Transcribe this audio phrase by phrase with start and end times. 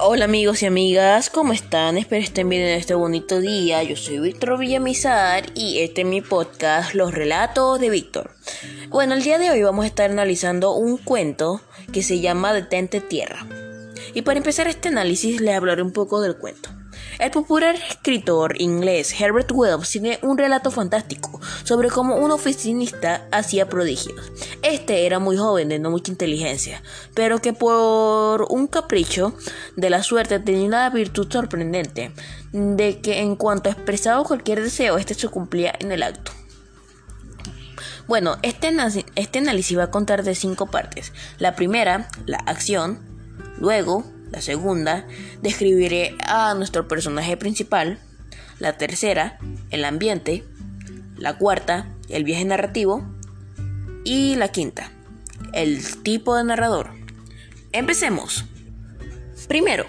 [0.00, 1.98] Hola amigos y amigas, ¿cómo están?
[1.98, 3.82] Espero estén bien en este bonito día.
[3.82, 8.30] Yo soy Víctor Villamizar y este es mi podcast Los Relatos de Víctor.
[8.90, 11.60] Bueno, el día de hoy vamos a estar analizando un cuento
[11.92, 13.44] que se llama Detente Tierra.
[14.14, 16.70] Y para empezar este análisis les hablaré un poco del cuento.
[17.18, 23.68] El popular escritor inglés Herbert Wells tiene un relato fantástico sobre cómo un oficinista hacía
[23.68, 24.30] prodigios.
[24.62, 26.80] Este era muy joven, de no mucha inteligencia,
[27.14, 29.34] pero que por un capricho
[29.74, 32.12] de la suerte tenía una virtud sorprendente,
[32.52, 36.30] de que en cuanto expresaba cualquier deseo, este se cumplía en el acto.
[38.06, 38.72] Bueno, este,
[39.16, 41.12] este análisis va a contar de cinco partes.
[41.38, 43.00] La primera, la acción,
[43.58, 45.06] luego la segunda,
[45.42, 47.98] describiré a nuestro personaje principal.
[48.58, 49.38] La tercera,
[49.70, 50.44] el ambiente.
[51.16, 53.04] La cuarta, el viaje narrativo.
[54.04, 54.92] Y la quinta,
[55.52, 56.90] el tipo de narrador.
[57.72, 58.44] Empecemos.
[59.48, 59.84] Primero,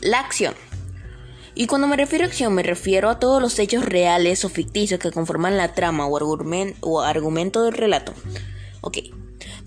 [0.00, 0.54] la acción.
[1.54, 4.98] Y cuando me refiero a acción me refiero a todos los hechos reales o ficticios
[4.98, 8.14] que conforman la trama o, argumento del relato.
[8.80, 8.98] Ok,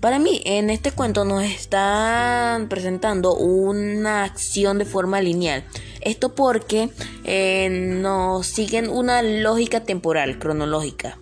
[0.00, 5.64] para mí, en este cuento nos están presentando una acción de forma lineal.
[6.00, 6.90] Esto porque
[7.24, 11.18] eh, nos siguen una lógica temporal, cronológica.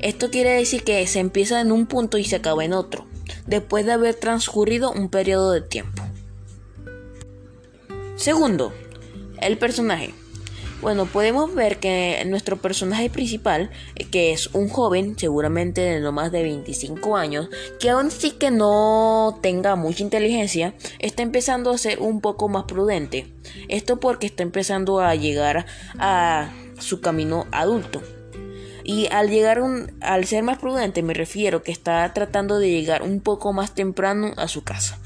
[0.00, 3.06] Esto quiere decir que se empieza en un punto y se acaba en otro,
[3.46, 6.02] después de haber transcurrido un periodo de tiempo.
[8.16, 8.72] Segundo,
[9.40, 10.14] el personaje.
[10.84, 13.70] Bueno, podemos ver que nuestro personaje principal,
[14.10, 17.48] que es un joven, seguramente de no más de 25 años,
[17.80, 22.64] que aún sí que no tenga mucha inteligencia, está empezando a ser un poco más
[22.64, 23.32] prudente.
[23.68, 25.64] Esto porque está empezando a llegar
[25.98, 28.02] a su camino adulto.
[28.84, 29.62] Y al llegar
[30.02, 34.34] al ser más prudente me refiero que está tratando de llegar un poco más temprano
[34.36, 34.98] a su casa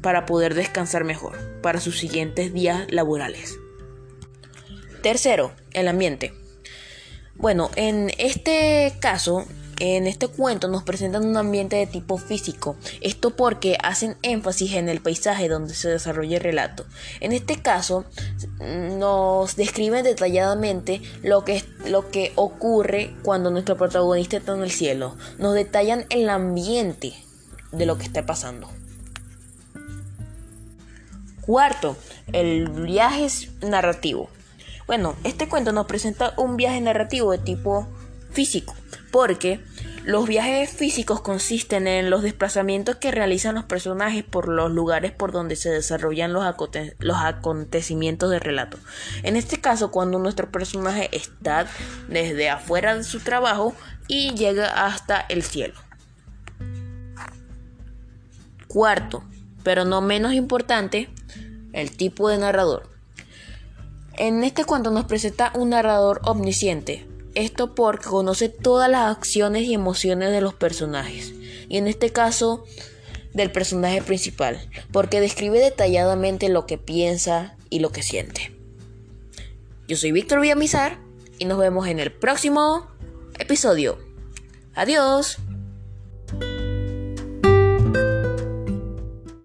[0.00, 3.58] para poder descansar mejor para sus siguientes días laborales.
[5.02, 6.32] Tercero, el ambiente.
[7.36, 9.46] Bueno, en este caso,
[9.78, 14.88] en este cuento nos presentan un ambiente de tipo físico, esto porque hacen énfasis en
[14.88, 16.84] el paisaje donde se desarrolla el relato.
[17.20, 18.04] En este caso
[18.58, 25.16] nos describen detalladamente lo que, lo que ocurre cuando nuestro protagonista está en el cielo.
[25.38, 27.14] Nos detallan el ambiente
[27.70, 28.68] de lo que está pasando.
[31.42, 31.96] Cuarto,
[32.32, 33.28] el viaje
[33.62, 34.28] narrativo.
[34.88, 37.86] Bueno, este cuento nos presenta un viaje narrativo de tipo
[38.30, 38.74] físico,
[39.12, 39.60] porque
[40.04, 45.30] los viajes físicos consisten en los desplazamientos que realizan los personajes por los lugares por
[45.30, 46.42] donde se desarrollan los,
[47.18, 48.78] acontecimientos del relato.
[49.24, 51.66] En este caso, cuando nuestro personaje está
[52.08, 53.74] desde afuera de su trabajo
[54.06, 55.74] y llega hasta el cielo.
[58.68, 59.22] Cuarto,
[59.62, 61.10] pero no menos importante,
[61.74, 62.97] el tipo de narrador.
[64.20, 67.06] En este cuento nos presenta un narrador omnisciente,
[67.36, 71.32] esto porque conoce todas las acciones y emociones de los personajes,
[71.68, 72.64] y en este caso
[73.32, 78.52] del personaje principal, porque describe detalladamente lo que piensa y lo que siente.
[79.86, 80.98] Yo soy Víctor Villamizar
[81.38, 82.88] y nos vemos en el próximo
[83.38, 84.00] episodio.
[84.74, 85.38] Adiós.